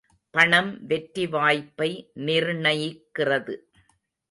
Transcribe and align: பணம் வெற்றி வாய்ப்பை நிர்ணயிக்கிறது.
பணம் 0.33 0.85
வெற்றி 0.85 1.25
வாய்ப்பை 1.27 1.89
நிர்ணயிக்கிறது. 2.13 3.55